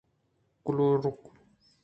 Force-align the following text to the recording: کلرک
کلرک 0.65 1.19